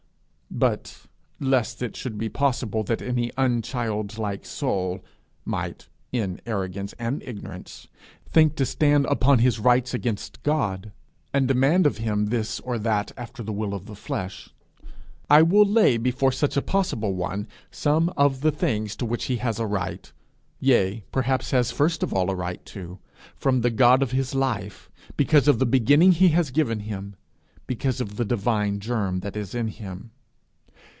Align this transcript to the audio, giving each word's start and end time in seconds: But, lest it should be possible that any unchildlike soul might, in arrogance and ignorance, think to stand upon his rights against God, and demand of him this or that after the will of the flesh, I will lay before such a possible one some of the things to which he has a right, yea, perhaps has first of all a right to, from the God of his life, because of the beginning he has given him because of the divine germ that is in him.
But, 0.53 1.03
lest 1.39 1.81
it 1.81 1.95
should 1.95 2.17
be 2.17 2.27
possible 2.27 2.83
that 2.83 3.01
any 3.01 3.31
unchildlike 3.37 4.45
soul 4.45 4.99
might, 5.45 5.87
in 6.11 6.41
arrogance 6.45 6.93
and 6.99 7.23
ignorance, 7.23 7.87
think 8.29 8.57
to 8.57 8.65
stand 8.65 9.05
upon 9.05 9.39
his 9.39 9.59
rights 9.61 9.93
against 9.93 10.43
God, 10.43 10.91
and 11.33 11.47
demand 11.47 11.87
of 11.87 11.99
him 11.99 12.25
this 12.25 12.59
or 12.59 12.77
that 12.79 13.13
after 13.15 13.41
the 13.41 13.53
will 13.53 13.73
of 13.73 13.85
the 13.85 13.95
flesh, 13.95 14.49
I 15.29 15.41
will 15.41 15.65
lay 15.65 15.95
before 15.95 16.33
such 16.33 16.57
a 16.57 16.61
possible 16.61 17.15
one 17.15 17.47
some 17.71 18.09
of 18.17 18.41
the 18.41 18.51
things 18.51 18.97
to 18.97 19.05
which 19.05 19.25
he 19.25 19.37
has 19.37 19.57
a 19.57 19.65
right, 19.65 20.11
yea, 20.59 21.05
perhaps 21.13 21.51
has 21.51 21.71
first 21.71 22.03
of 22.03 22.13
all 22.13 22.29
a 22.29 22.35
right 22.35 22.63
to, 22.67 22.99
from 23.37 23.61
the 23.61 23.71
God 23.71 24.03
of 24.03 24.11
his 24.11 24.35
life, 24.35 24.89
because 25.15 25.47
of 25.47 25.59
the 25.59 25.65
beginning 25.65 26.11
he 26.11 26.27
has 26.29 26.51
given 26.51 26.81
him 26.81 27.15
because 27.67 28.01
of 28.01 28.17
the 28.17 28.25
divine 28.25 28.81
germ 28.81 29.21
that 29.21 29.37
is 29.37 29.55
in 29.55 29.69
him. 29.69 30.11